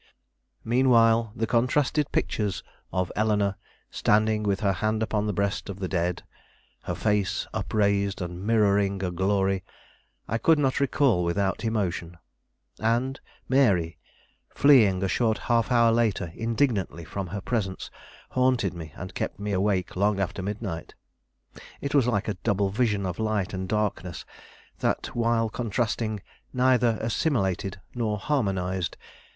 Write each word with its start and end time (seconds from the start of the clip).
Meanwhile 0.63 1.31
the 1.35 1.45
contrasted 1.45 2.11
pictures 2.11 2.63
of 2.91 3.11
Eleanore 3.15 3.57
standing 3.91 4.41
with 4.41 4.61
her 4.61 4.73
hand 4.73 5.03
upon 5.03 5.27
the 5.27 5.31
breast 5.31 5.69
of 5.69 5.77
the 5.77 5.87
dead, 5.87 6.23
her 6.85 6.95
face 6.95 7.45
upraised 7.53 8.19
and 8.19 8.41
mirroring 8.43 9.03
a 9.03 9.11
glory, 9.11 9.63
I 10.27 10.39
could 10.39 10.57
not 10.57 10.79
recall 10.79 11.23
without 11.23 11.63
emotion; 11.63 12.17
and 12.79 13.19
Mary, 13.47 13.99
fleeing 14.49 15.03
a 15.03 15.07
short 15.07 15.37
half 15.37 15.71
hour 15.71 15.91
later 15.91 16.31
indignantly 16.33 17.05
from 17.05 17.27
her 17.27 17.39
presence, 17.41 17.91
haunted 18.31 18.73
me 18.73 18.93
and 18.95 19.13
kept 19.13 19.39
me 19.39 19.51
awake 19.51 19.95
long 19.95 20.19
after 20.19 20.41
midnight. 20.41 20.95
It 21.79 21.93
was 21.93 22.07
like 22.07 22.27
a 22.27 22.33
double 22.41 22.71
vision 22.71 23.05
of 23.05 23.19
light 23.19 23.53
and 23.53 23.69
darkness 23.69 24.25
that, 24.79 25.15
while 25.15 25.47
contrasting, 25.47 26.23
neither 26.53 26.97
assimilated 27.01 27.79
nor 27.93 28.17
harmonized. 28.17 28.97